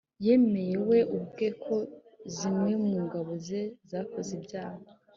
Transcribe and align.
yemeye 0.25 0.75
we 0.89 0.99
ubwe 1.17 1.47
ko 1.63 1.75
zimwe 2.35 2.71
mu 2.85 2.95
ngabo 3.05 3.31
ze 3.45 3.61
zakoze 3.89 4.31
ibyaha 4.39 4.81